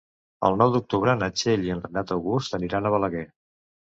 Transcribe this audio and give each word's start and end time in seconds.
El 0.47 0.55
nou 0.59 0.69
d'octubre 0.75 1.13
na 1.19 1.27
Txell 1.39 1.65
i 1.67 1.71
en 1.73 1.83
Renat 1.83 2.13
August 2.15 2.57
aniran 2.59 2.89
a 2.89 2.93
Balaguer. 2.97 3.23